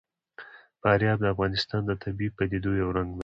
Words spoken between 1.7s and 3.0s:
د طبیعي پدیدو یو